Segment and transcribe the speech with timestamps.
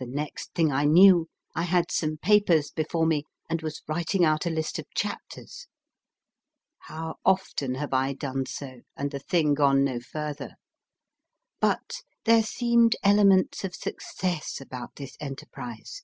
[0.00, 4.44] The next thing I knew I had some papers before me and was writing out
[4.44, 5.68] a list of chapters.
[6.80, 10.56] How often have I done so, and the thing gone no further!
[11.60, 16.02] But there seemed elements of success about this enterprise.